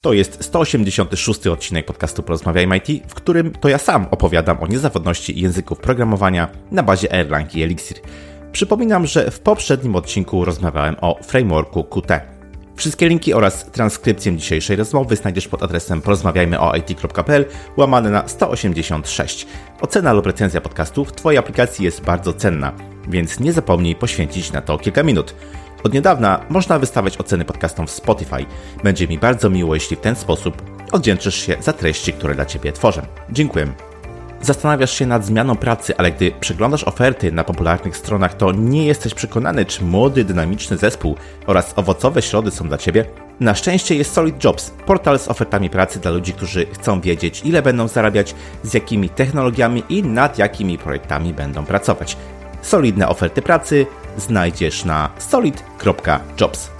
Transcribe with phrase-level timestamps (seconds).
[0.00, 5.40] To jest 186 odcinek podcastu Porozmawiajmy IT, w którym to ja sam opowiadam o niezawodności
[5.40, 7.96] języków programowania na bazie Erlang i Elixir.
[8.52, 12.20] Przypominam, że w poprzednim odcinku rozmawiałem o frameworku Qt.
[12.76, 17.44] Wszystkie linki oraz transkrypcję dzisiejszej rozmowy znajdziesz pod adresem porozmawiajmyoit.pl
[17.76, 19.46] łamane na 186.
[19.80, 22.72] Ocena lub recenzja podcastu w Twojej aplikacji jest bardzo cenna,
[23.08, 25.34] więc nie zapomnij poświęcić na to kilka minut.
[25.84, 28.46] Od niedawna można wystawiać oceny podcastom w Spotify.
[28.84, 30.62] Będzie mi bardzo miło, jeśli w ten sposób
[30.92, 33.02] oddzięczysz się za treści, które dla Ciebie tworzę.
[33.30, 33.72] Dziękuję.
[34.42, 39.14] Zastanawiasz się nad zmianą pracy, ale gdy przeglądasz oferty na popularnych stronach, to nie jesteś
[39.14, 41.16] przekonany, czy młody, dynamiczny zespół
[41.46, 43.04] oraz owocowe środy są dla Ciebie?
[43.40, 47.62] Na szczęście jest Solid Jobs, portal z ofertami pracy dla ludzi, którzy chcą wiedzieć, ile
[47.62, 52.16] będą zarabiać, z jakimi technologiami i nad jakimi projektami będą pracować.
[52.62, 53.86] Solidne oferty pracy
[54.16, 56.70] znajdziesz na solid.jobs.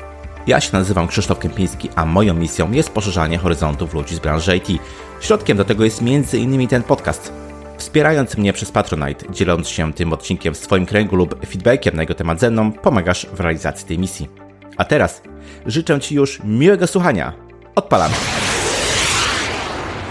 [0.46, 4.82] Ja się nazywam Krzysztof Kępiński, a moją misją jest poszerzanie horyzontów ludzi z branży IT.
[5.20, 6.68] Środkiem do tego jest m.in.
[6.68, 7.32] ten podcast.
[7.76, 12.14] Wspierając mnie przez Patronite, dzieląc się tym odcinkiem w swoim kręgu lub feedbackiem na jego
[12.14, 14.28] temat ze mną, pomagasz w realizacji tej misji.
[14.76, 15.22] A teraz
[15.66, 17.32] życzę Ci już miłego słuchania.
[17.74, 18.14] Odpalamy!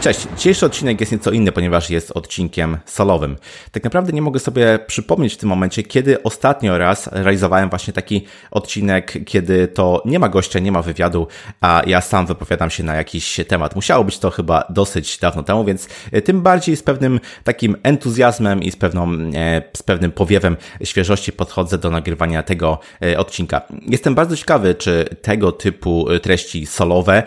[0.07, 3.35] Cześć, dzisiejszy odcinek jest nieco inny, ponieważ jest odcinkiem solowym.
[3.71, 8.25] Tak naprawdę nie mogę sobie przypomnieć w tym momencie, kiedy ostatnio raz realizowałem właśnie taki
[8.51, 11.27] odcinek, kiedy to nie ma gościa, nie ma wywiadu,
[11.61, 13.75] a ja sam wypowiadam się na jakiś temat.
[13.75, 18.63] Musiało być to chyba dosyć dawno temu, więc e, tym bardziej z pewnym takim entuzjazmem
[18.63, 23.61] i z, pewną, e, z pewnym powiewem świeżości podchodzę do nagrywania tego e, odcinka.
[23.87, 27.23] Jestem bardzo ciekawy, czy tego typu treści solowe,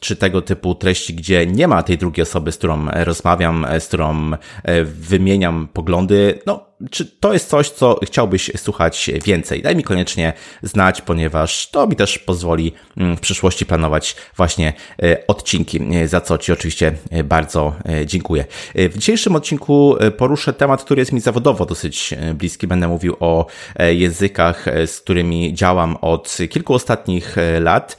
[0.00, 4.32] czy tego typu treści, gdzie nie ma tej drugiej osoby, z którą rozmawiam, z którą
[4.62, 9.62] e, wymieniam poglądy, no czy to jest coś, co chciałbyś słuchać więcej?
[9.62, 15.26] Daj mi koniecznie znać, ponieważ to mi też pozwoli mm, w przyszłości planować właśnie e,
[15.26, 17.72] odcinki, e, za co Ci oczywiście e, bardzo
[18.06, 18.44] dziękuję.
[18.74, 22.66] W dzisiejszym odcinku poruszę temat, który jest mi zawodowo dosyć bliski.
[22.66, 23.46] Będę mówił o
[23.78, 27.96] językach, z którymi działam od kilku ostatnich lat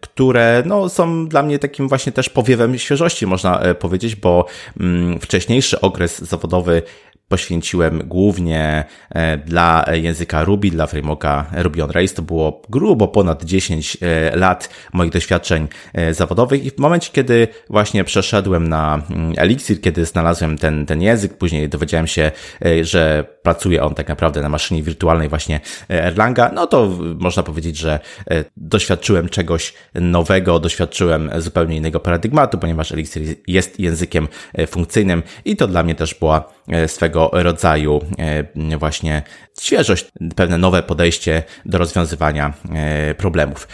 [0.00, 4.46] które no, są dla mnie takim właśnie też powiewem świeżości, można powiedzieć, bo
[4.80, 6.82] mm, wcześniejszy okres zawodowy
[7.28, 12.14] poświęciłem głównie e, dla języka Ruby, dla frameworka Ruby on Rails.
[12.14, 17.48] To było grubo ponad 10 e, lat moich doświadczeń e, zawodowych i w momencie, kiedy
[17.70, 22.30] właśnie przeszedłem na mm, Elixir, kiedy znalazłem ten, ten język, później dowiedziałem się,
[22.82, 28.00] że pracuje on tak naprawdę na maszynie wirtualnej właśnie Erlanga, no to można powiedzieć, że
[28.56, 34.28] doświadczyłem czegoś nowego, doświadczyłem zupełnie innego paradygmatu, ponieważ Elixir jest językiem
[34.66, 36.52] funkcyjnym i to dla mnie też była
[36.86, 39.22] swego pewnego rodzaju e, właśnie
[39.60, 40.06] świeżość,
[40.36, 43.68] pewne nowe podejście do rozwiązywania e, problemów.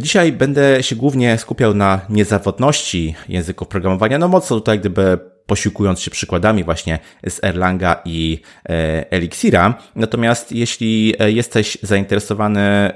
[0.00, 5.18] Dzisiaj będę się głównie skupiał na niezawodności języków programowania, no mocno tutaj gdyby
[5.50, 9.74] posiłkując się przykładami właśnie z Erlanga i e, Elixira.
[9.96, 12.90] Natomiast jeśli jesteś zainteresowany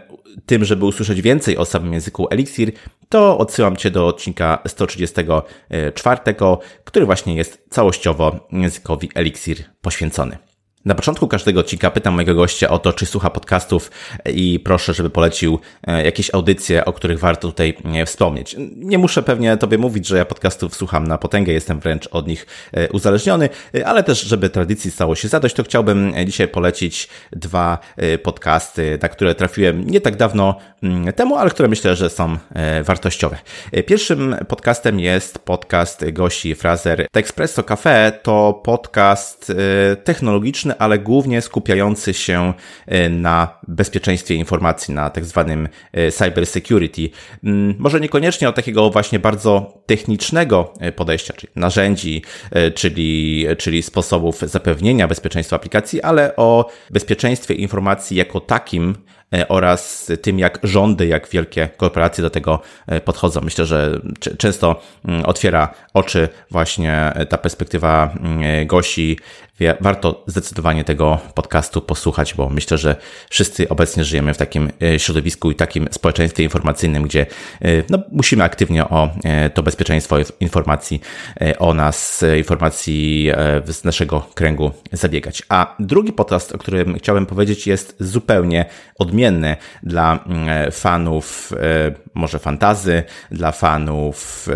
[0.47, 2.73] tym, żeby usłyszeć więcej o samym języku Elixir,
[3.09, 6.21] to odsyłam Cię do odcinka 134,
[6.85, 10.39] który właśnie jest całościowo językowi Elixir poświęcony.
[10.84, 13.91] Na początku każdego odcinka pytam mojego gościa o to, czy słucha podcastów
[14.34, 18.56] i proszę, żeby polecił e, jakieś audycje, o których warto tutaj e, wspomnieć.
[18.77, 22.47] Nie muszę pewnie Tobie mówić, że ja podcastów słucham na potęgę, jestem wręcz od nich
[22.73, 23.49] e, uzależniony,
[23.84, 27.78] ale też, żeby tradycji stało się zadość, to chciałbym dzisiaj polecić dwa
[28.23, 32.37] podcasty, na które trafiłem nie tak dawno mm, temu, ale które myślę, że są
[32.83, 33.39] wartościowe.
[33.87, 37.06] Pierwszym podcastem jest podcast Gosi Fraser.
[37.12, 39.53] Texpresso Cafe to podcast
[40.05, 42.55] technologiczny, ale głównie skupiający się
[42.87, 47.11] e, na bezpieczeństwie informacji, na tak zwanym e, cyber security.
[47.45, 52.23] Mm, może niekoniecznie od takiego właśnie bardzo technicznego e, podejścia, czyli narzędzi,
[52.75, 58.95] czyli, czyli sposobów zapewnienia bezpieczeństwa aplikacji, ale o bezpieczeństwie informacji jako takim,
[59.49, 62.62] oraz tym, jak rządy, jak wielkie korporacje do tego
[63.05, 63.41] podchodzą.
[63.41, 64.01] Myślę, że
[64.39, 69.19] często mm, otwiera oczy właśnie ta perspektywa mm, Gosi.
[69.81, 72.97] Warto zdecydowanie tego podcastu posłuchać, bo myślę, że
[73.31, 77.27] wszyscy obecnie żyjemy w takim e, środowisku i takim społeczeństwie informacyjnym, gdzie
[77.91, 79.11] no, musimy aktywnie o
[79.55, 81.01] to bezpieczeństwo informacji
[81.59, 83.31] o nas, informacji
[83.65, 85.43] z naszego kręgu zabiegać.
[85.49, 88.65] A drugi podcast, o którym chciałem powiedzieć, jest zupełnie
[88.99, 94.49] odmienny dla mm, fanów e, może fantazy, dla fanów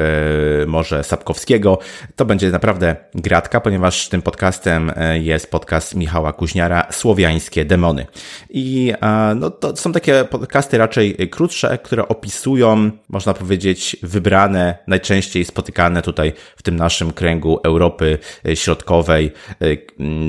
[0.63, 1.79] e, może Sapkowskiego.
[2.17, 8.07] To będzie naprawdę gratka, ponieważ tym podcastem podcastem jest podcast Michała Kuźniara Słowiańskie Demony.
[8.51, 8.93] I
[9.37, 16.33] no, to są takie podcasty raczej krótsze, które opisują, można powiedzieć, wybrane, najczęściej spotykane tutaj
[16.57, 18.19] w tym naszym kręgu Europy
[18.55, 19.33] Środkowej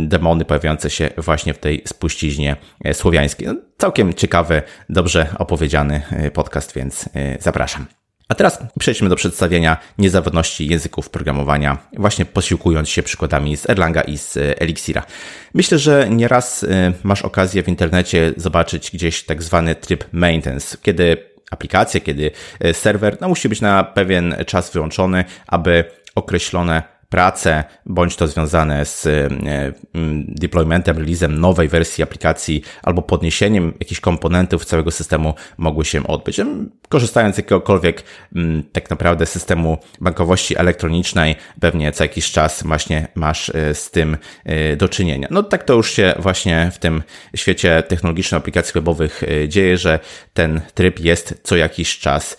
[0.06, 2.56] demony pojawiające się właśnie w tej spuściźnie
[2.94, 3.48] słowiańskiej.
[3.48, 6.02] No, całkiem ciekawy, dobrze opowiedziany
[6.34, 7.10] podcast, więc
[7.40, 7.99] zapraszam.
[8.30, 14.18] A teraz przejdźmy do przedstawienia niezawodności języków programowania, właśnie posiłkując się przykładami z Erlanga i
[14.18, 15.06] z Elixira.
[15.54, 21.18] Myślę, że nieraz y, masz okazję w internecie zobaczyć gdzieś tak zwany tryb maintenance, kiedy
[21.52, 22.32] aplikacja, kiedy
[22.66, 25.84] y, serwer no, musi być na pewien czas wyłączony, aby
[26.16, 29.30] określone prace, bądź to związane z e,
[30.28, 36.42] deploymentem, releasem nowej wersji aplikacji albo podniesieniem jakichś komponentów całego systemu mogły się odbyć.
[36.90, 38.04] Korzystając z jakiegokolwiek
[38.72, 44.76] tak naprawdę systemu bankowości elektronicznej, pewnie co jakiś czas właśnie masz e, z tym e,
[44.76, 45.28] do czynienia.
[45.32, 47.04] No tak to już się właśnie w tym
[47.36, 50.00] świecie technologicznych aplikacji webowych dzieje, że
[50.34, 52.38] ten tryb jest co jakiś czas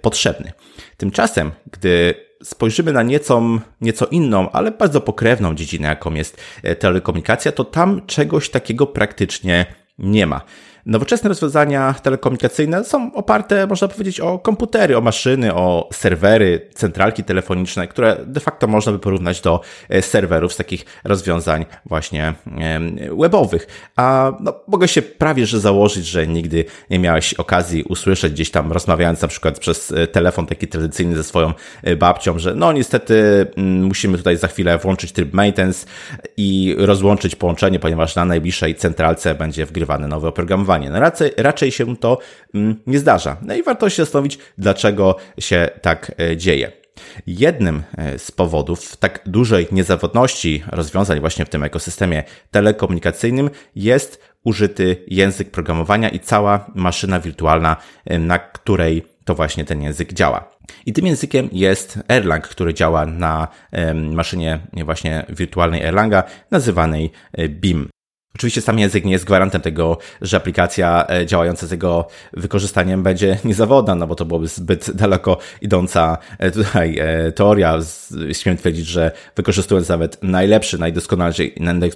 [0.00, 0.52] potrzebny.
[0.96, 3.42] Tymczasem, gdy spojrzymy na nieco,
[3.80, 9.66] nieco inną, ale bardzo pokrewną dziedzinę, jaką jest e, telekomunikacja, to tam czegoś takiego praktycznie
[9.98, 10.40] nie ma.
[10.88, 17.88] Nowoczesne rozwiązania telekomunikacyjne są oparte, można powiedzieć, o komputery, o maszyny, o serwery, centralki telefoniczne,
[17.88, 22.34] które de facto można by porównać do e, serwerów z takich rozwiązań właśnie
[23.20, 23.66] webowych.
[23.96, 28.72] A no, mogę się prawie że założyć, że nigdy nie miałeś okazji usłyszeć gdzieś tam
[28.72, 31.52] rozmawiając na przykład przez e, telefon taki tradycyjny ze swoją
[31.82, 35.86] e, babcią, że no niestety mm, musimy tutaj za chwilę włączyć tryb maintenance
[36.36, 41.96] i rozłączyć połączenie, ponieważ na najbliższej centralce będzie wgrywane nowe oprogramowanie no raczej, raczej się
[41.96, 42.18] to
[42.54, 43.36] mm, nie zdarza.
[43.42, 46.72] No i warto się zastanowić, dlaczego się tak e, dzieje.
[47.26, 55.04] Jednym e, z powodów tak dużej niezawodności rozwiązań właśnie w tym ekosystemie telekomunikacyjnym jest użyty
[55.08, 60.50] język programowania i cała maszyna wirtualna, e, na której to właśnie ten język działa.
[60.86, 63.48] I tym językiem jest Erlang, który działa na
[64.12, 67.10] maszynie właśnie wirtualnej Erlanga, nazywanej
[67.48, 67.88] BIM.
[68.38, 73.38] Oczywiście sam język nie jest gwarantem tego, że aplikacja e, działająca z jego wykorzystaniem będzie
[73.44, 77.78] niezawodna, no bo to byłoby zbyt daleko idąca e, tutaj e, teoria.
[78.32, 81.50] Śmiem twierdzić, że wykorzystując nawet najlepszy, najdoskonalszy,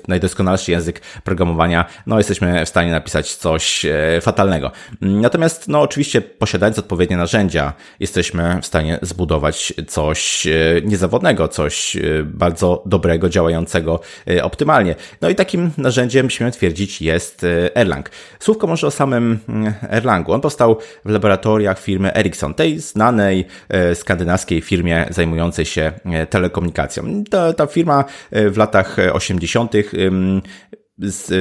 [0.08, 3.86] najdoskonalszy język programowania, no jesteśmy w stanie napisać coś
[4.20, 4.70] fatalnego.
[5.00, 10.46] Natomiast, no oczywiście posiadając odpowiednie narzędzia, jesteśmy w stanie zbudować coś
[10.84, 14.00] niezawodnego, coś bardzo dobrego, działającego
[14.42, 14.94] optymalnie.
[15.20, 18.10] No i takim narzędziem śmiem twierdzić, jest e, Erlang.
[18.40, 20.32] Słówko może o samym mm, Erlangu.
[20.32, 27.24] On powstał w laboratoriach firmy Ericsson, tej znanej e, skandynawskiej firmie zajmującej się e, telekomunikacją.
[27.30, 29.72] Ta, ta firma w latach 80.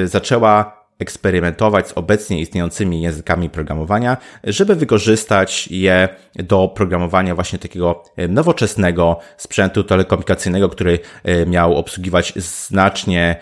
[0.04, 8.28] zaczęła eksperymentować z obecnie istniejącymi językami programowania, żeby wykorzystać je do programowania właśnie takiego e,
[8.28, 13.36] nowoczesnego sprzętu telekomunikacyjnego, który e, miał obsługiwać znacznie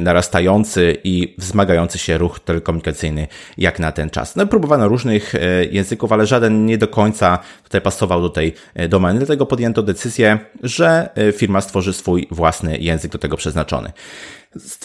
[0.00, 3.26] narastający i wzmagający się ruch telekomunikacyjny
[3.58, 4.36] jak na ten czas.
[4.36, 8.54] No próbowano różnych e, języków, ale żaden nie do końca tutaj pasował do tej
[8.88, 13.92] domeny, dlatego podjęto decyzję, że firma stworzy swój własny język do tego przeznaczony.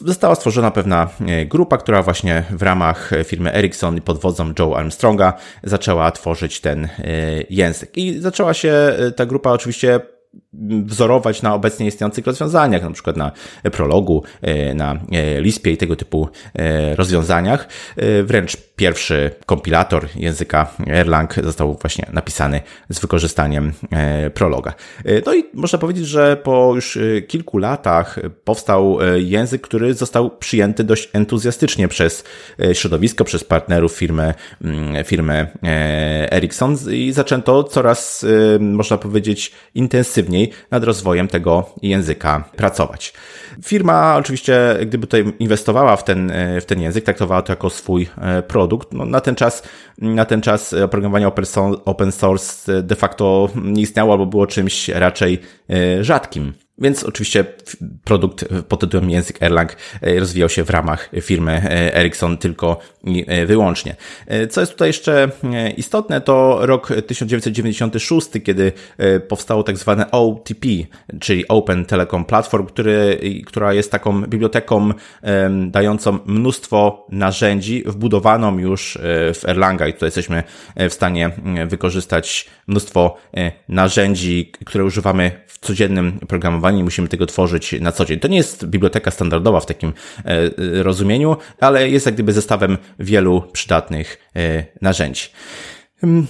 [0.05, 5.33] Została stworzona pewna e, grupa, która właśnie w ramach firmy Ericsson pod wodzą Joe Armstronga
[5.63, 6.89] zaczęła tworzyć ten e,
[7.49, 7.97] język.
[7.97, 9.99] I zaczęła się e, ta grupa oczywiście
[10.85, 13.31] wzorować na obecnie istniejących rozwiązaniach, na przykład na
[13.71, 14.23] Prologu,
[14.75, 14.99] na
[15.39, 16.29] Lispie i tego typu
[16.95, 17.67] rozwiązaniach.
[18.23, 24.73] Wręcz pierwszy kompilator języka Erlang został właśnie napisany z wykorzystaniem e, prologa.
[25.05, 30.37] E, no i można powiedzieć, że po już e, kilku latach powstał język, który został
[30.37, 32.23] przyjęty dość entuzjastycznie przez
[32.73, 34.33] środowisko, przez partnerów firmy,
[34.63, 35.47] mm, firmy
[36.31, 38.25] Ericsson i zaczęto coraz,
[38.59, 43.13] można powiedzieć, intensywniej nad rozwojem tego języka pracować.
[43.63, 46.31] Firma oczywiście, gdyby tutaj inwestowała w ten,
[46.61, 48.07] w ten język, traktowała to jako swój
[48.47, 48.93] produkt, produkt.
[48.93, 49.63] No, na ten czas,
[49.97, 51.27] na ten czas oprogramowanie
[51.85, 56.53] open source de facto nie istniało albo było czymś raczej e, rzadkim.
[56.77, 57.45] Więc oczywiście
[58.03, 63.25] produkt pod tytułem język Erlang e, rozwijał się w ramach firmy e, Ericsson tylko i
[63.27, 63.95] e, wyłącznie.
[64.49, 65.29] Co jest tutaj jeszcze
[65.77, 68.71] istotne, to rok 1996, kiedy
[69.27, 70.67] powstało tak zwane OTP,
[71.19, 74.91] czyli Open Telecom Platform, który, która jest taką biblioteką
[75.67, 78.97] dającą mnóstwo narzędzi wbudowaną już
[79.33, 80.43] w Erlanga i tutaj jesteśmy
[80.75, 81.31] w stanie
[81.67, 83.17] wykorzystać mnóstwo
[83.69, 88.19] narzędzi, które używamy w codziennym programowaniu oprogramowanie i musimy tego tworzyć na co dzień.
[88.19, 89.93] To nie jest biblioteka standardowa w takim
[90.73, 94.31] rozumieniu, ale jest jak gdyby zestawem wielu przydatnych
[94.81, 95.29] narzędzi.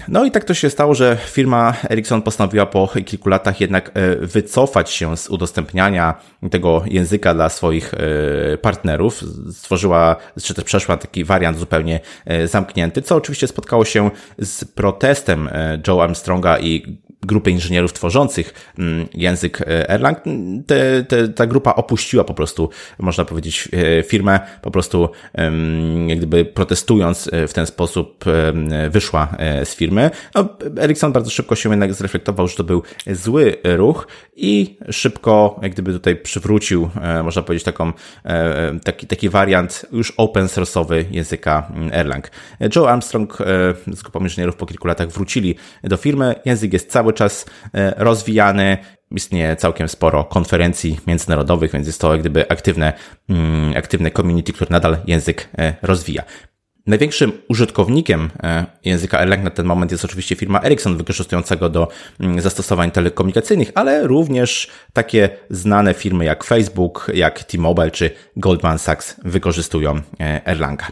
[0.08, 4.16] No i tak to się stało, że firma Ericsson postanowiła po kilku latach jednak e,
[4.16, 6.14] wycofać się z udostępniania
[6.52, 9.24] tego języka dla swoich e, partnerów.
[9.52, 15.50] Stworzyła, czy też przeszła taki wariant zupełnie e, zamknięty, co oczywiście spotkało się z protestem
[15.88, 20.18] Joe Armstronga i grupy inżynierów tworzących mm, język Erlang,
[20.68, 23.70] te, te, ta grupa opuściła po prostu, można powiedzieć,
[24.08, 25.10] firmę, po prostu
[26.08, 28.26] jak gdyby protestując w ten sposób
[28.90, 29.28] wyszła
[29.64, 30.12] z firmy.
[30.36, 35.72] No, Ericsson bardzo szybko się jednak zreflektował, że to był zły ruch i szybko jak
[35.72, 37.94] gdyby tutaj przywrócił, e, można powiedzieć, taką,
[38.26, 42.32] e, taki, taki wariant już open source'owy języka Erlang.
[42.76, 43.38] Joe Armstrong
[43.88, 46.36] z grupą inżynierów po kilku latach wrócili do firmy.
[46.46, 48.78] Język jest cały czas e, rozwijany
[49.12, 52.94] istnieje całkiem sporo konferencji międzynarodowych, więc jest to jak gdyby aktywne,
[53.30, 55.50] mm, aktywne community, które nadal język
[55.82, 56.24] rozwija.
[56.88, 61.88] Największym użytkownikiem e, języka Erlang na ten moment jest oczywiście firma Ericsson, wykorzystującego do
[62.20, 69.16] mm, zastosowań telekomunikacyjnych, ale również takie znane firmy jak Facebook, jak T-Mobile czy Goldman Sachs
[69.24, 70.88] wykorzystują e, Erlanga.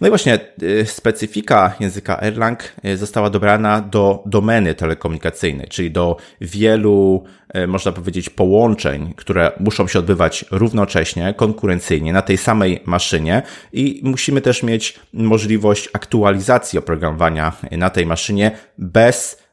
[0.00, 0.38] No i właśnie
[0.80, 8.30] e, specyfika języka Erlang została dobrana do domeny telekomunikacyjnej, czyli do wielu E, można powiedzieć,
[8.30, 15.00] połączeń, które muszą się odbywać równocześnie, konkurencyjnie, na tej samej maszynie i musimy też mieć
[15.12, 19.48] możliwość aktualizacji oprogramowania na tej maszynie bez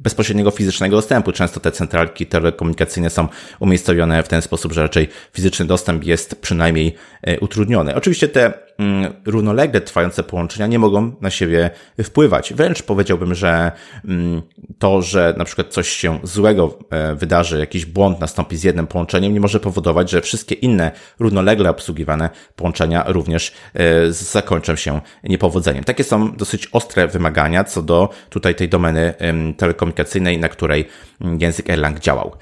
[0.00, 1.32] bezpośredniego fizycznego dostępu.
[1.32, 3.28] Często te centralki telekomunikacyjne są
[3.60, 6.94] umiejscowione w ten sposób, że raczej fizyczny dostęp jest przynajmniej
[7.40, 7.94] utrudniony.
[7.94, 8.52] Oczywiście te
[9.26, 11.70] równolegle trwające połączenia nie mogą na siebie
[12.02, 12.54] wpływać.
[12.54, 13.72] Wręcz powiedziałbym, że
[14.04, 14.42] mm,
[14.78, 19.34] to, że na przykład coś się złego e, wydarzy, jakiś błąd nastąpi z jednym połączeniem,
[19.34, 23.52] nie może powodować, że wszystkie inne równolegle obsługiwane połączenia również
[24.10, 25.84] zakończą się niepowodzeniem.
[25.84, 29.14] Takie są dosyć ostre wymagania co do tutaj tej domeny
[29.56, 30.88] telekomunikacyjnej, na której
[31.38, 32.36] język Erlang działał.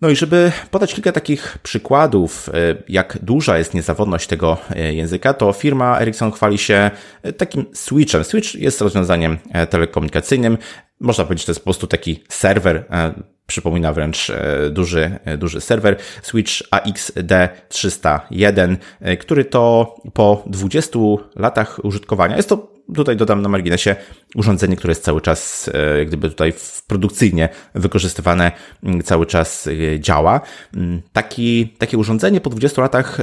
[0.00, 2.52] No i żeby podać kilka takich przykładów, e,
[2.88, 6.90] jak duża jest niezawodność tego e, języka, to firma Ericsson chwali się
[7.22, 8.24] e, takim switchem.
[8.24, 9.38] Switch jest rozwiązaniem
[9.70, 10.58] telekomunikacyjnym.
[11.00, 12.84] Można powiedzieć, że to jest po prostu taki serwer,
[13.46, 14.32] przypomina wręcz
[14.70, 18.76] duży, duży serwer, Switch AXD301,
[19.20, 20.98] który to po 20
[21.36, 23.96] latach użytkowania, jest to tutaj dodam na marginesie
[24.34, 26.52] urządzenie, które jest cały czas, e, jak gdyby tutaj
[26.86, 28.52] produkcyjnie wykorzystywane,
[28.82, 30.40] mm, cały czas e, działa.
[30.76, 33.18] Mm, taki, takie urządzenie po 20 latach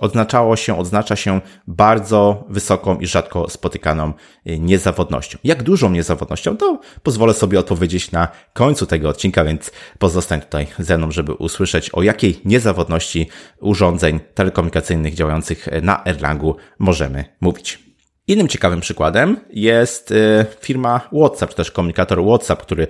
[0.00, 4.12] odznaczało się, odznacza się bardzo wysoką i rzadko spotykaną
[4.46, 5.38] e, niezawodnością.
[5.44, 10.98] Jak dużą niezawodnością, to pozwolę sobie odpowiedzieć na końcu tego odcinka, więc pozostań tutaj ze
[10.98, 13.28] mną, żeby usłyszeć o jakiej niezawodności
[13.60, 17.89] urządzeń telekomunikacyjnych działających na Erlangu możemy mówić.
[18.30, 22.86] Innym ciekawym przykładem jest y, firma WhatsApp, czy też komunikator WhatsApp, który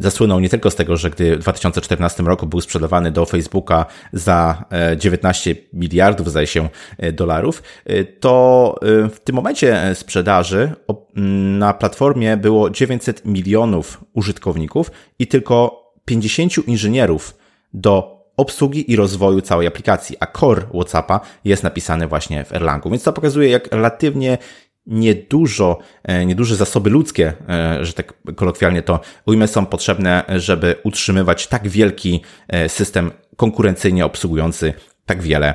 [0.00, 4.64] zasłynął nie tylko z tego, że gdy w 2014 roku był sprzedawany do Facebooka za
[4.96, 6.68] 19 e, miliardów, zdaje się,
[6.98, 10.72] e, dolarów, e, to w tym momencie sprzedaży
[11.58, 17.36] na platformie było 900 milionów użytkowników i tylko 50 inżynierów
[17.74, 22.90] do obsługi i rozwoju całej aplikacji, a core WhatsAppa jest napisany właśnie w Erlangu.
[22.90, 24.38] Więc to pokazuje, jak relatywnie
[24.86, 31.46] niedużo, e, nieduże zasoby ludzkie, e, że tak kolokwialnie to ujmę, są potrzebne, żeby utrzymywać
[31.46, 34.74] tak wielki e, system konkurencyjnie obsługujący
[35.06, 35.54] tak wiele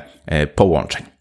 [0.54, 1.11] połączeń.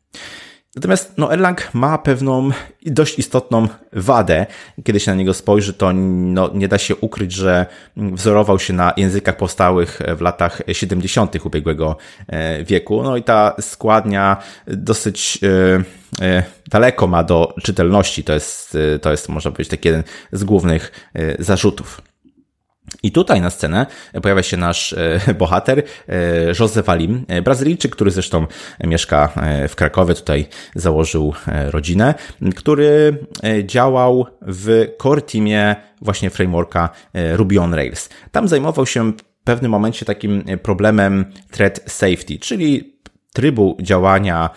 [0.75, 2.49] Natomiast no, Erlang ma pewną
[2.85, 4.45] dość istotną wadę.
[4.83, 7.65] Kiedy się na niego spojrzy, to no, nie da się ukryć, że
[7.97, 11.45] wzorował się na językach powstałych w latach 70.
[11.45, 11.97] ubiegłego
[12.27, 13.03] e, wieku.
[13.03, 14.37] No i ta składnia
[14.67, 18.23] dosyć e, e, daleko ma do czytelności.
[18.23, 22.01] To jest, to jest można powiedzieć, taki jeden z głównych zarzutów.
[23.03, 23.85] I tutaj na scenę
[24.21, 28.47] pojawia się nasz e, bohater, e, José Valim, e, Brazylijczyk, który zresztą
[28.83, 29.29] mieszka
[29.69, 32.13] w Krakowie, tutaj założył rodzinę,
[32.55, 33.17] który
[33.63, 36.89] działał w core teamie właśnie frameworka
[37.33, 38.09] Ruby on Rails.
[38.31, 42.97] Tam zajmował się w pewnym momencie takim problemem thread safety, czyli
[43.33, 44.49] trybu działania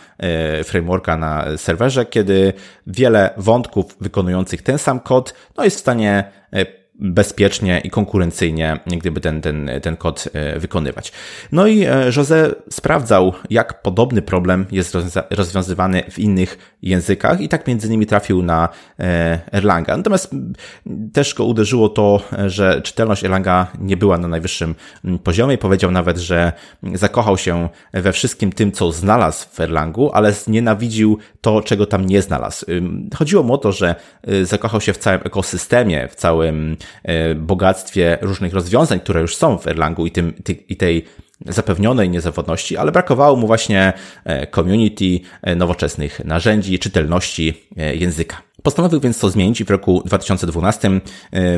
[0.64, 2.52] frameworka na serwerze, kiedy
[2.86, 6.32] wiele wątków wykonujących ten sam kod no jest w stanie
[6.94, 11.12] bezpiecznie i konkurencyjnie gdyby ten, ten, ten kod wykonywać.
[11.52, 11.86] No i
[12.16, 14.96] Jose sprawdzał, jak podobny problem jest
[15.30, 18.68] rozwiązywany w innych językach i tak między innymi trafił na
[19.52, 19.96] Erlanga.
[19.96, 20.30] Natomiast
[21.12, 24.74] też go uderzyło to, że czytelność Erlanga nie była na najwyższym
[25.22, 25.58] poziomie.
[25.58, 26.52] Powiedział nawet, że
[26.94, 32.22] zakochał się we wszystkim tym, co znalazł w Erlangu, ale znienawidził to, czego tam nie
[32.22, 32.66] znalazł.
[33.14, 33.94] Chodziło mu o to, że
[34.28, 36.76] y, zakochał się w całym ekosystemie, w całym
[37.36, 40.32] bogactwie różnych rozwiązań, które już są w Erlangu i, tym,
[40.68, 41.04] i tej
[41.46, 43.92] zapewnionej niezawodności, ale brakowało mu właśnie
[44.24, 48.42] e, community, e, nowoczesnych narzędzi, czytelności e, języka.
[48.62, 50.90] Postanowił więc to zmienić i w roku 2012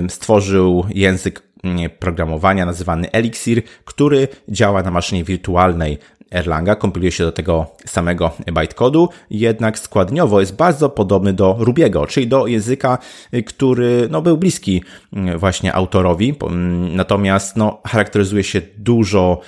[0.08, 1.42] stworzył język
[1.98, 5.98] programowania nazywany Elixir, który działa na maszynie wirtualnej
[6.30, 12.28] Erlanga, kompiluje się do tego samego bytecodu, jednak składniowo jest bardzo podobny do Rubiego, czyli
[12.28, 12.98] do języka,
[13.46, 19.40] który no, był bliski mm, właśnie autorowi, mm, natomiast no, charakteryzuje się dużo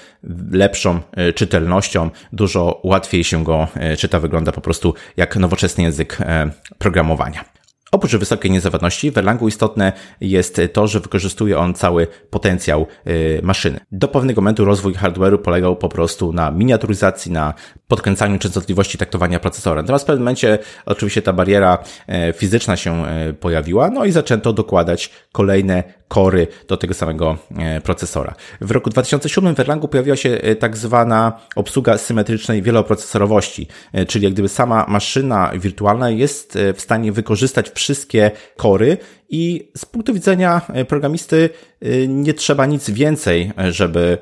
[0.50, 6.18] lepszą e, czytelnością, dużo łatwiej się go e, czyta, wygląda po prostu jak nowoczesny język
[6.20, 7.57] e, programowania.
[7.92, 13.80] Oprócz wysokiej niezawodności, w Erlangu istotne jest to, że wykorzystuje on cały potencjał y, maszyny.
[13.92, 17.54] Do pewnego momentu rozwój hardware'u polegał po prostu na miniaturyzacji, na
[17.88, 19.82] podkręcaniu częstotliwości taktowania procesora.
[19.82, 24.52] Natomiast w pewnym momencie oczywiście ta bariera e, fizyczna się e, pojawiła, no i zaczęto
[24.52, 27.36] dokładać kolejne kory do tego samego
[27.84, 28.34] procesora.
[28.60, 33.68] W roku 2007 w Erlangu pojawiła się tak zwana obsługa symetrycznej wieloprocesorowości,
[34.08, 38.96] czyli jak gdyby sama maszyna wirtualna jest w stanie wykorzystać wszystkie kory
[39.28, 44.18] i z punktu widzenia e, programisty e, nie trzeba nic więcej, e, żeby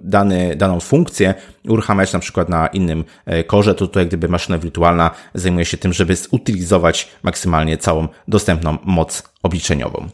[0.00, 1.34] dany, daną funkcję
[1.68, 3.04] uruchamiać na przykład na innym
[3.46, 3.74] korze.
[3.74, 10.08] To tutaj gdyby maszyna wirtualna zajmuje się tym, żeby zutylizować maksymalnie całą dostępną moc obliczeniową.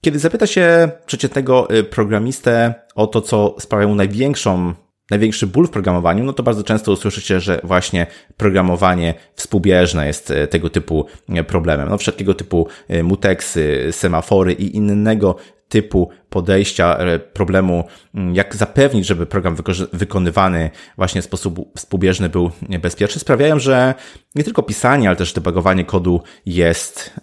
[0.00, 4.74] Kiedy zapyta się przeciętnego programistę o to, co sprawia mu największą
[5.10, 10.46] największy ból w programowaniu, no to bardzo często usłyszycie, że właśnie programowanie współbieżne jest e,
[10.46, 11.88] tego typu e, problemem.
[11.88, 15.36] No wszelkiego typu e, muteksy, semafory i innego
[15.68, 16.98] typu podejścia
[17.32, 17.84] problemu,
[18.14, 19.56] mm, jak zapewnić, żeby program
[19.92, 22.50] wykonywany właśnie w sposób współbieżny był
[22.82, 23.94] bezpieczny, sprawiają, że
[24.34, 27.20] nie tylko pisanie, ale też debugowanie kodu jest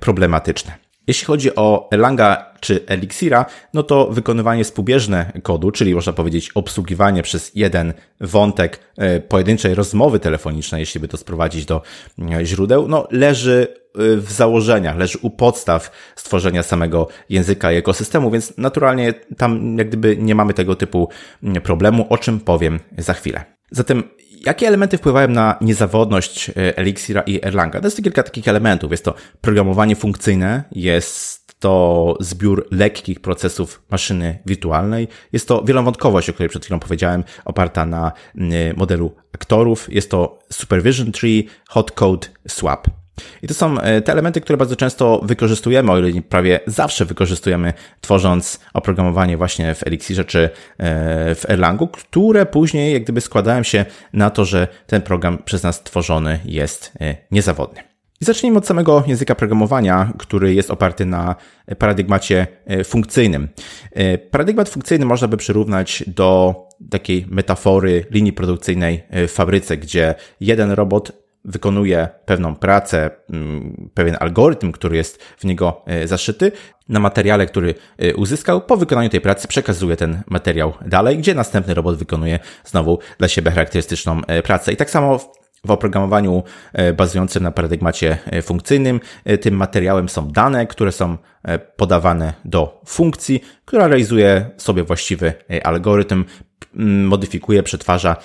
[0.00, 0.87] problematyczne.
[1.08, 7.22] Jeśli chodzi o Erlanga czy Elixira, no to wykonywanie współbieżne kodu, czyli można powiedzieć obsługiwanie
[7.22, 11.82] przez jeden wątek e, pojedynczej rozmowy telefonicznej, jeśli by to sprowadzić do
[12.32, 18.30] e, źródeł, no leży e, w założeniach, leży u podstaw stworzenia samego języka i ekosystemu,
[18.30, 21.08] więc naturalnie tam jak gdyby nie mamy tego typu
[21.62, 23.44] problemu, o czym powiem za chwilę.
[23.70, 24.02] Zatem
[24.46, 27.80] Jakie elementy wpływają na niezawodność e, Elixira i Erlanga?
[27.80, 28.90] To jest kilka takich elementów.
[28.90, 36.32] Jest to programowanie funkcyjne, jest to zbiór lekkich procesów maszyny wirtualnej, jest to wielowątkowość, o
[36.32, 38.12] której przed chwilą powiedziałem, oparta na
[38.76, 42.88] modelu aktorów, jest to supervision tree, hot code swap.
[43.42, 47.72] I to są e, te elementy, które bardzo często wykorzystujemy, o ile prawie zawsze wykorzystujemy,
[48.00, 50.50] tworząc oprogramowanie właśnie w Elixirze czy e,
[51.34, 55.82] w Erlangu, które później jak gdyby składają się na to, że ten program przez nas
[55.82, 57.80] tworzony jest e, niezawodny.
[58.20, 61.34] I zacznijmy od samego języka programowania, który jest oparty na
[61.78, 62.46] paradygmacie
[62.84, 63.48] funkcyjnym.
[64.30, 66.54] Paradygmat funkcyjny można by przyrównać do
[66.90, 71.12] takiej metafory linii produkcyjnej w fabryce, gdzie jeden robot
[71.48, 76.52] wykonuje pewną pracę, mm, pewien algorytm, który jest w niego e, zaszyty,
[76.88, 81.74] na materiale, który e, uzyskał, po wykonaniu tej pracy przekazuje ten materiał dalej, gdzie następny
[81.74, 84.72] robot wykonuje znowu dla siebie charakterystyczną e, pracę.
[84.72, 85.18] I tak samo
[85.64, 86.42] w oprogramowaniu
[86.96, 89.00] bazującym na paradygmacie funkcyjnym
[89.40, 91.16] tym materiałem są dane, które są
[91.76, 95.32] podawane do funkcji, która realizuje sobie właściwy
[95.64, 96.24] algorytm,
[97.04, 98.16] modyfikuje, przetwarza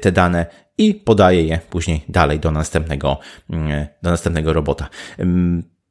[0.00, 0.46] te dane
[0.80, 3.18] i podaje je później dalej do następnego,
[3.50, 4.88] mm, do następnego robota.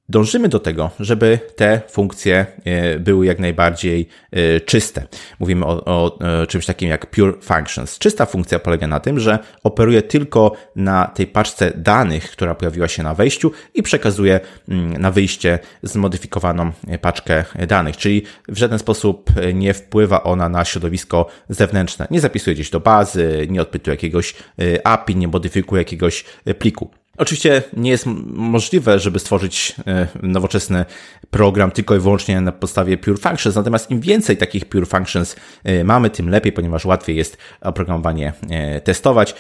[0.09, 5.07] Dążymy do tego, żeby te funkcje e, były jak najbardziej e, czyste.
[5.39, 7.99] Mówimy o, o, e, czymś takim jak pure functions.
[7.99, 13.03] Czysta funkcja polega na tym, że operuje tylko na tej paczce danych, która pojawiła się
[13.03, 19.73] na wejściu i przekazuje mm, na wyjście zmodyfikowaną paczkę danych, czyli w żaden sposób nie
[19.73, 22.07] wpływa ona na środowisko zewnętrzne.
[22.11, 24.35] Nie zapisuje gdzieś do bazy, nie odpytuje jakiegoś
[24.83, 26.25] API, nie modyfikuje jakiegoś
[26.59, 26.89] pliku.
[27.19, 30.85] Oczywiście nie jest możliwe, żeby stworzyć e, nowoczesny
[31.29, 35.83] program tylko i wyłącznie na podstawie Pure Functions, natomiast im więcej takich Pure Functions e,
[35.83, 39.35] mamy, tym lepiej, ponieważ łatwiej jest oprogramowanie e, testować,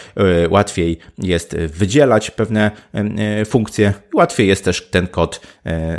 [0.49, 2.71] łatwiej jest wydzielać pewne
[3.45, 5.41] funkcje, łatwiej jest też ten kod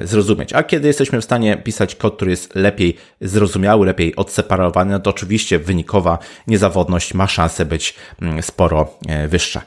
[0.02, 0.52] zrozumieć.
[0.52, 5.10] A kiedy jesteśmy w stanie pisać kod, który jest lepiej zrozumiały, lepiej odseparowany, no to
[5.10, 9.62] oczywiście wynikowa niezawodność ma szansę być mm, sporo wyższa.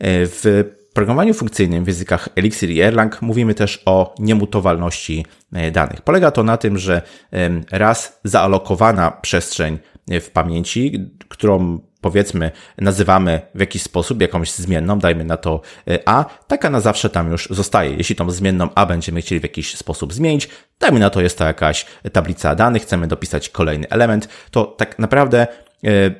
[0.00, 0.64] W
[0.96, 6.02] programowaniu funkcyjnym w językach Elixir i Erlang mówimy też o niemutowalności e, danych.
[6.02, 7.02] Polega to na tym, że
[7.70, 9.78] raz zaalokowana przestrzeń
[10.10, 15.98] e, w pamięci, którą powiedzmy nazywamy w jakiś sposób jakąś zmienną, dajmy na to e,
[16.08, 17.96] A, taka na zawsze tam już zostaje.
[17.96, 20.48] Jeśli tą zmienną A będziemy chcieli w jakiś sposób zmienić,
[20.80, 25.46] dajmy na to jest to jakaś tablica danych, chcemy dopisać kolejny element, to tak naprawdę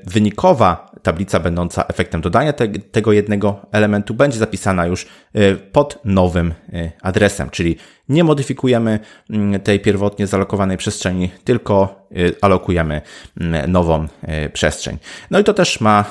[0.07, 6.55] wynikowa tablica będąca efektem dodania te, tego jednego elementu będzie zapisana już y, pod nowym
[6.73, 7.77] y, adresem, czyli
[8.09, 8.99] nie modyfikujemy
[9.31, 13.01] mm, tej pierwotnie zalokowanej przestrzeni, tylko y, alokujemy
[13.41, 14.07] mm, nową
[14.53, 14.99] przestrzeń.
[15.31, 16.05] No i to też ma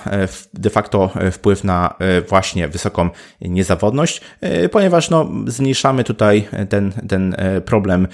[0.53, 1.95] de facto wpływ na
[2.29, 3.10] właśnie wysoką
[3.41, 4.21] niezawodność,
[4.71, 8.08] ponieważ no, zmniejszamy tutaj ten, ten problem,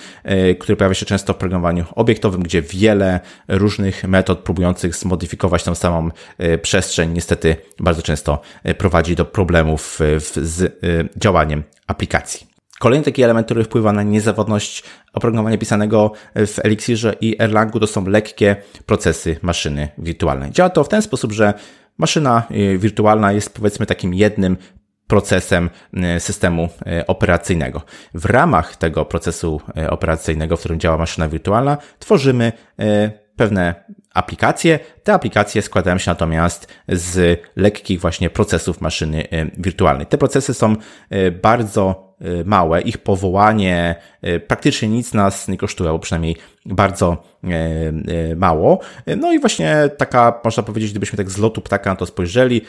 [0.60, 6.10] który pojawia się często w programowaniu obiektowym, gdzie wiele różnych metod próbujących zmodyfikować tą samą
[6.62, 10.70] przestrzeń niestety bardzo często e, prowadzi do problemów e, z e,
[11.18, 12.51] działaniem aplikacji.
[12.82, 18.06] Kolejny taki element, który wpływa na niezawodność oprogramowania pisanego w Elixirze i Erlangu to są
[18.06, 20.52] lekkie procesy maszyny wirtualnej.
[20.52, 21.54] Działa to w ten sposób, że
[21.98, 22.44] maszyna
[22.78, 24.58] wirtualna jest powiedzmy takim jednym
[25.08, 25.70] procesem
[26.20, 26.70] systemu
[27.08, 27.82] operacyjnego.
[28.14, 32.52] W ramach tego procesu operacyjnego, w którym działa maszyna wirtualna, tworzymy
[33.36, 34.80] pewne aplikacje.
[35.04, 40.08] Te aplikacje składają się natomiast z lekkich właśnie procesów maszyny wirtualnej.
[40.08, 40.76] Te procesy są
[41.42, 42.11] bardzo
[42.46, 43.96] małe, ich powołanie
[44.48, 47.24] praktycznie nic nas nie kosztuje, albo przynajmniej bardzo
[48.36, 48.80] mało.
[49.18, 52.62] No i właśnie taka, można powiedzieć, gdybyśmy tak z lotu ptaka na to spojrzeli,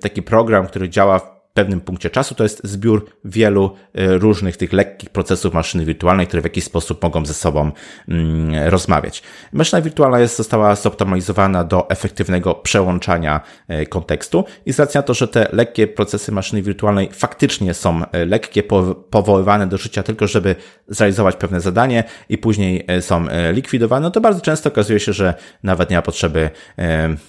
[0.00, 2.34] taki program, który działa pewnym punkcie czasu.
[2.34, 7.02] To jest zbiór wielu e, różnych tych lekkich procesów maszyny wirtualnej, które w jakiś sposób
[7.02, 7.70] mogą ze sobą
[8.08, 9.22] mm, rozmawiać.
[9.52, 15.14] Maszyna wirtualna jest, została zoptymalizowana do efektywnego przełączania e, kontekstu i z racji na to,
[15.14, 18.62] że te lekkie procesy maszyny wirtualnej faktycznie są e, lekkie,
[19.10, 20.56] powoływane do życia tylko, żeby
[20.88, 25.90] zrealizować pewne zadanie i później są likwidowane, no to bardzo często okazuje się, że nawet
[25.90, 26.50] nie ma potrzeby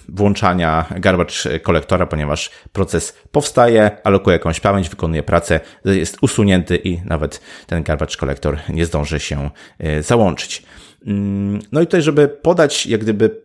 [0.09, 7.01] włączania garbage kolektora, ponieważ proces powstaje, ale alokuje jakąś pamięć, wykonuje pracę, jest usunięty i
[7.05, 10.63] nawet ten garbage collector nie zdąży się e, załączyć.
[11.05, 13.41] Mm, no i tutaj, żeby podać jak gdyby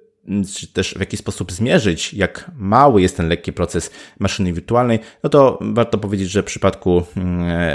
[0.55, 5.31] czy też w jakiś sposób zmierzyć, jak mały jest ten lekki proces maszyny wirtualnej, no
[5.31, 7.03] to warto powiedzieć, że w przypadku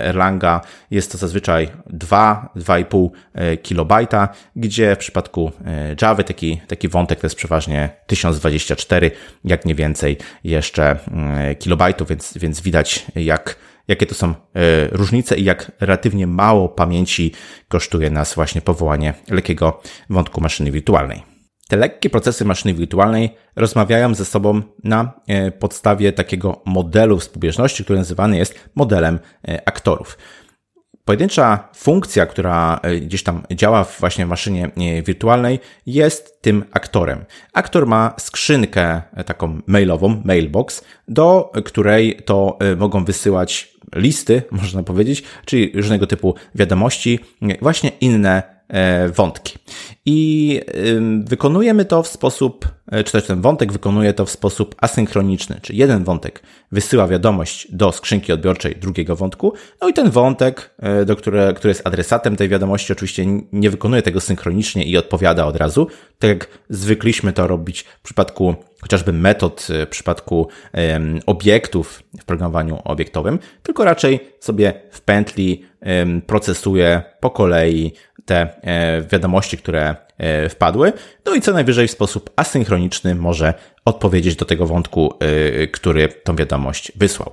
[0.03, 7.19] Erlanga jest to zazwyczaj 2-2,5 e, kilobajta, gdzie w przypadku e, Java taki, taki wątek
[7.19, 9.11] to jest przeważnie 1024,
[9.45, 10.99] jak nie więcej jeszcze
[11.59, 13.55] kilobajtów, więc, więc widać jak
[13.89, 14.33] jakie to są e,
[14.91, 17.33] różnice i jak relatywnie mało pamięci
[17.67, 21.28] kosztuje nas właśnie powołanie lekkiego wątku maszyny wirtualnej.
[21.69, 27.99] Te lekkie procesy maszyny wirtualnej rozmawiają ze sobą na e, podstawie takiego modelu współbieżności, który
[27.99, 30.17] nazywany jest modelem e, aktorów.
[31.05, 34.71] Pojedyncza funkcja, która gdzieś tam działa właśnie w maszynie
[35.05, 37.25] wirtualnej, jest tym aktorem.
[37.53, 45.71] Aktor ma skrzynkę taką mailową, mailbox, do której to mogą wysyłać listy, można powiedzieć, czyli
[45.75, 47.19] różnego typu wiadomości,
[47.61, 48.58] właśnie inne e,
[49.15, 49.57] wątki.
[50.05, 50.61] I
[51.23, 55.79] wykonujemy to w sposób, e, czy też ten wątek wykonuje to w sposób asynchroniczny, czyli
[55.79, 61.15] jeden wątek wysyła wiadomość do skrzynki odbiorczej drugiego wątku, no i ten wątek, e, do
[61.15, 65.87] które, który jest adresatem tej wiadomości, oczywiście nie wykonuje tego synchronicznie i odpowiada od razu,
[66.19, 70.47] tak jak zwykliśmy to robić w przypadku chociażby metod, w przypadku
[71.25, 75.65] obiektów w programowaniu obiektowym, tylko raczej sobie w pętli
[76.27, 77.93] procesuje po kolei
[78.29, 80.93] te e, wiadomości, które e, wpadły,
[81.25, 83.53] no i co najwyżej w sposób asynchroniczny może
[83.85, 87.31] odpowiedzieć do tego wątku, e, który tą wiadomość wysłał.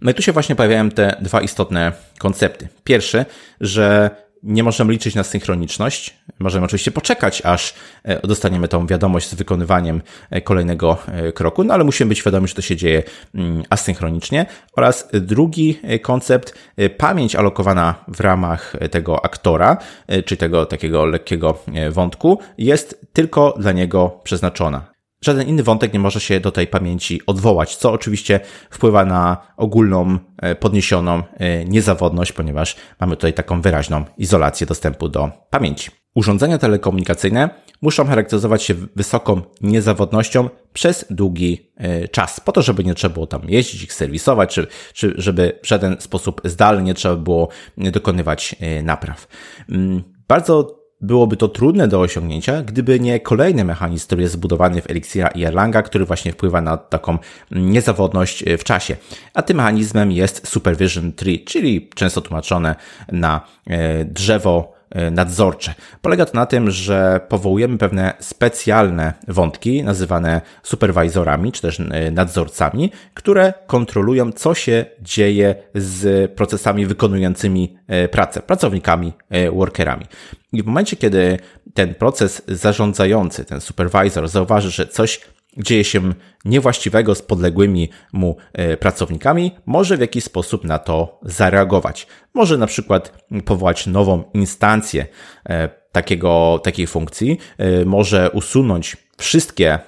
[0.00, 2.68] No i tu się właśnie pojawiają te dwa istotne koncepty.
[2.84, 3.24] Pierwszy,
[3.60, 4.10] że
[4.42, 6.16] nie możemy liczyć na synchroniczność.
[6.38, 7.74] Możemy oczywiście poczekać, aż
[8.04, 12.48] e, dostaniemy tą wiadomość z wykonywaniem e, kolejnego e, kroku, no ale musimy być świadomi,
[12.48, 13.02] że to się dzieje
[13.34, 14.46] mm, asynchronicznie.
[14.76, 16.54] Oraz drugi koncept,
[16.96, 19.76] pamięć alokowana w ramach tego aktora,
[20.24, 21.58] czy tego takiego lekkiego
[21.90, 24.97] wątku, jest tylko dla niego przeznaczona.
[25.20, 30.18] Żaden inny wątek nie może się do tej pamięci odwołać, co oczywiście wpływa na ogólną,
[30.36, 35.90] e, podniesioną e, niezawodność, ponieważ mamy tutaj taką wyraźną izolację dostępu do pamięci.
[36.14, 37.50] Urządzenia telekomunikacyjne
[37.82, 43.26] muszą charakteryzować się wysoką niezawodnością przez długi e, czas, po to, żeby nie trzeba było
[43.26, 48.56] tam jeździć, ich serwisować, czy, czy żeby w żaden sposób zdalnie nie trzeba było dokonywać
[48.82, 49.28] napraw.
[49.68, 54.90] Mm, bardzo Byłoby to trudne do osiągnięcia, gdyby nie kolejny mechanizm, który jest zbudowany w
[54.90, 57.18] Elixira i Erlanga, który właśnie wpływa na taką
[57.50, 58.96] niezawodność w czasie.
[59.34, 62.76] A tym mechanizmem jest Supervision Tree, czyli często tłumaczone
[63.12, 64.77] na e, drzewo E,
[65.10, 65.74] nadzorcze.
[66.02, 72.92] Polega to na tym, że powołujemy pewne specjalne wątki, nazywane superwizorami, czy też e, nadzorcami,
[73.14, 79.12] które kontrolują, co się dzieje z procesami wykonującymi e, pracę, pracownikami,
[79.52, 80.06] workerami.
[80.52, 81.38] I w momencie, kiedy
[81.74, 85.20] ten proces zarządzający, ten supervisor zauważy, że coś
[85.58, 86.12] dzieje się
[86.44, 92.06] niewłaściwego z podległymi mu e, pracownikami, może w jakiś sposób na to zareagować.
[92.34, 95.06] Może na przykład powołać nową instancję
[95.48, 99.78] e, takiego, takiej funkcji, e, może usunąć wszystkie,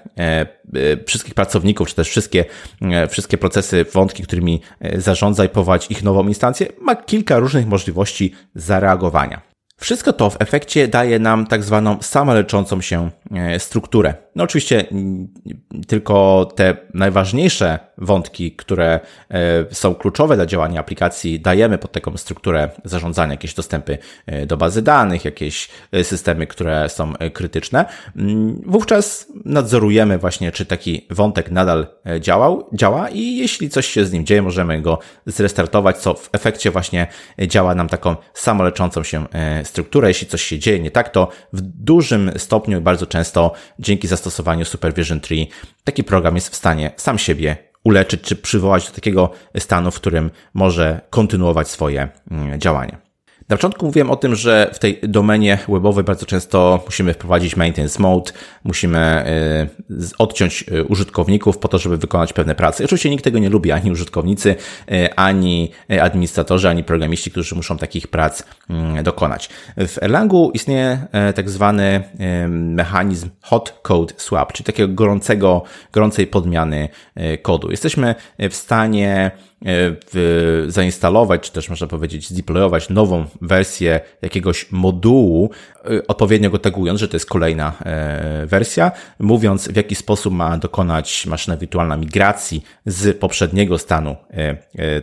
[1.07, 2.45] wszystkich pracowników, czy też wszystkie,
[3.09, 4.61] wszystkie procesy, wątki, którymi
[4.95, 6.67] zarządza i powołać ich nową instancję.
[6.81, 9.41] Ma kilka różnych możliwości zareagowania.
[9.77, 13.11] Wszystko to w efekcie daje nam tak zwaną samoleczącą się
[13.59, 14.15] strukturę.
[14.37, 14.85] No oczywiście
[15.87, 22.71] tylko te najważniejsze wątki, które e, są kluczowe dla działania aplikacji, dajemy pod taką strukturę
[22.85, 27.85] zarządzania, jakieś dostępy e, do bazy danych, jakieś e, systemy, które są krytyczne.
[28.17, 31.87] Mm, wówczas nadzorujemy właśnie, czy taki wątek nadal
[32.21, 36.71] działał, działa i jeśli coś się z nim dzieje, możemy go zrestartować, co w efekcie
[36.71, 37.07] właśnie
[37.47, 39.27] działa nam taką samoleczącą się
[39.65, 40.09] strukturę.
[40.09, 44.65] Jeśli coś się dzieje nie tak, to w dużym stopniu i bardzo często dzięki zastosowaniu
[44.65, 45.49] Supervision Tree
[45.85, 50.31] taki program jest w stanie sam siebie uleczyć czy przywołać do takiego stanu, w którym
[50.55, 53.10] może kontynuować swoje mm, działania.
[53.51, 58.03] Na początku mówiłem o tym, że w tej domenie webowej bardzo często musimy wprowadzić maintenance
[58.03, 58.33] mode,
[58.65, 59.25] musimy
[59.91, 62.85] y, odciąć y, użytkowników po to, żeby wykonać pewne prace.
[62.85, 64.57] Oczywiście nikt tego nie lubi, ani użytkownicy,
[64.93, 65.71] y, ani
[66.03, 69.49] administratorzy, ani programiści, którzy muszą takich prac mm, dokonać.
[69.77, 72.03] W Erlangu istnieje tak zwany
[72.49, 76.89] mechanizm hot code swap, czyli takiego gorącego, gorącej podmiany
[77.43, 77.71] kodu.
[77.71, 78.15] Jesteśmy
[78.51, 79.50] w stanie E,
[80.69, 85.51] zainstalować, czy też można powiedzieć zdeployować nową wersję jakiegoś modułu,
[85.85, 90.59] e, odpowiednio go tagując, że to jest kolejna e, wersja, mówiąc w jaki sposób ma
[90.59, 94.17] dokonać maszyna wirtualna migracji z poprzedniego stanu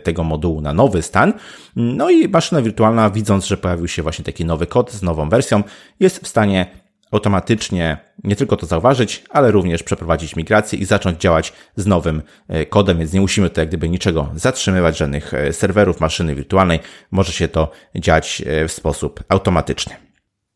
[0.02, 1.32] tego modułu na nowy stan.
[1.76, 5.62] No i maszyna wirtualna, widząc, że pojawił się właśnie taki nowy kod z nową wersją,
[6.00, 6.66] jest w stanie
[7.10, 12.66] automatycznie nie tylko to zauważyć, ale również przeprowadzić migrację i zacząć działać z nowym e,
[12.66, 16.80] kodem, więc nie musimy tutaj jak gdyby niczego zatrzymywać, żadnych e, serwerów, maszyny wirtualnej.
[17.10, 19.94] Może się to dziać e, w sposób automatyczny.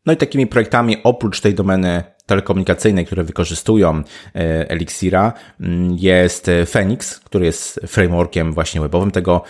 [0.05, 4.03] No i takimi projektami oprócz tej domeny telekomunikacyjnej, które wykorzystują
[4.67, 9.43] Elixira, mm, jest Phoenix, który jest frameworkiem właśnie webowym tego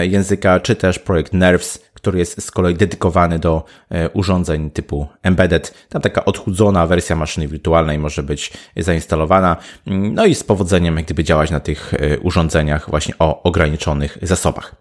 [0.00, 5.74] języka, czy też projekt Nerves, który jest z kolei dedykowany do e, urządzeń typu embedded.
[5.88, 11.24] Tam taka odchudzona wersja maszyny wirtualnej może być zainstalowana, no i z powodzeniem jak gdyby
[11.24, 14.74] działać na tych e, urządzeniach właśnie o ograniczonych zasobach.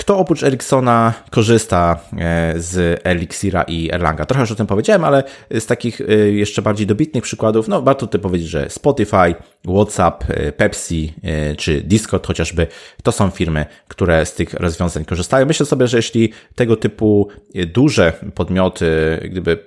[0.00, 4.26] Kto oprócz Ericssona korzysta e, z Elixira i Erlanga?
[4.26, 8.06] Trochę już o tym powiedziałem, ale z takich e, jeszcze bardziej dobitnych przykładów, no warto
[8.06, 9.34] tutaj powiedzieć, że Spotify,
[9.64, 11.14] WhatsApp, e, Pepsi
[11.58, 12.66] czy Discord chociażby,
[13.02, 15.46] to są firmy, które z tych rozwiązań korzystają.
[15.46, 17.28] Myślę sobie, że jeśli tego typu
[17.74, 19.58] duże podmioty, gdyby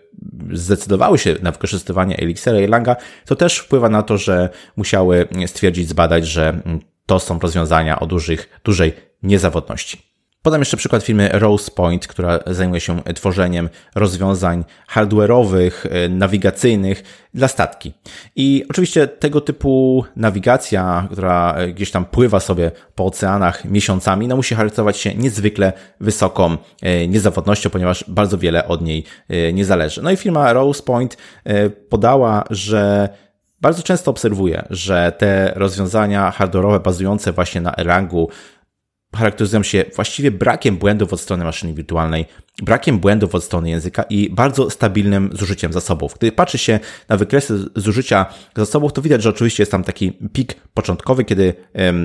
[0.51, 5.89] zdecydowały się na wykorzystywanie Elixira i Erlanga, to też wpływa na to, że musiały stwierdzić,
[5.89, 6.61] zbadać, że
[7.05, 8.93] to są rozwiązania o dużych, dużej
[9.23, 10.12] niezawodności.
[10.43, 17.03] Podam jeszcze przykład firmy RosePoint, która zajmuje się tworzeniem rozwiązań hardware'owych, e, nawigacyjnych
[17.33, 17.93] dla statki.
[18.35, 24.35] I oczywiście tego typu nawigacja, która e, gdzieś tam pływa sobie po oceanach miesiącami, no
[24.35, 29.03] musi charakteryzować się niezwykle wysoką e, niezawodnością, ponieważ bardzo wiele od niej
[29.53, 30.01] nie zależy.
[30.01, 31.17] No i firma RosePoint
[31.89, 33.09] podała, że
[33.63, 38.29] bardzo często obserwuje, że te rozwiązania hardware'owe bazujące właśnie na Erlangu
[39.15, 42.25] charakteryzują się właściwie brakiem błędów od strony maszyny wirtualnej,
[42.63, 46.15] brakiem błędów od strony języka i bardzo stabilnym zużyciem zasobów.
[46.17, 50.55] Gdy patrzy się na wykresy zużycia zasobów, to widać, że oczywiście jest tam taki pik
[50.73, 51.53] początkowy, kiedy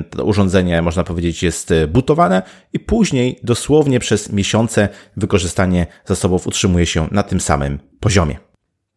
[0.09, 2.41] to urządzenie, można powiedzieć, jest e, butowane
[2.73, 8.48] i później dosłownie przez miesiące wykorzystanie zasobów utrzymuje się na tym samym poziomie.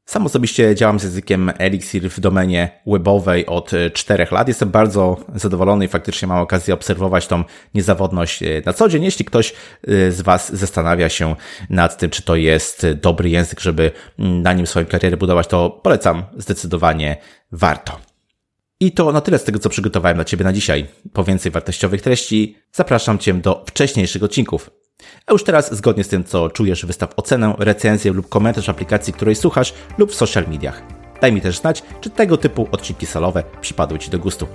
[0.06, 4.48] Sam osobiście działam z językiem Elixir w domenie webowej od 4 y, lat.
[4.48, 9.04] Jestem bardzo zadowolony i faktycznie mam okazję obserwować tą niezawodność y, na co dzień.
[9.04, 9.54] Jeśli ktoś
[10.10, 11.36] z Was zastanawia się
[11.70, 15.70] nad tym, czy to jest dobry język, żeby mm, na nim swoją karierę budować, to
[15.70, 17.18] polecam zdecydowanie
[17.52, 18.00] warto.
[18.80, 20.88] I to na tyle z tego, co przygotowałem dla Ciebie na dzisiaj.
[21.14, 24.70] Po więcej wartościowych treści zapraszam Cię do wcześniejszych odcinków.
[25.26, 29.36] A już teraz, zgodnie z tym, co czujesz, wystaw ocenę, recenzję lub komentarz aplikacji, której
[29.36, 30.82] słuchasz lub w social mediach.
[31.22, 34.48] Daj mi też znać, czy tego typu odcinki salowe przypadły Ci do gustu.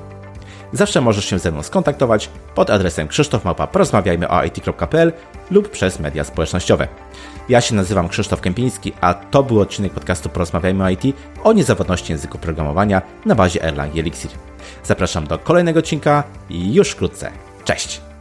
[0.73, 3.69] Zawsze możesz się ze mną skontaktować pod adresem krzysztofmapa
[5.51, 6.89] lub przez media społecznościowe.
[7.49, 11.03] Ja się nazywam Krzysztof Kępiński, a to był odcinek podcastu Porozmawiajmy o IT
[11.45, 14.31] o niezawodności języku programowania na bazie Erlang Elixir.
[14.85, 17.31] Zapraszam do kolejnego odcinka już wkrótce.
[17.65, 18.12] Cześć!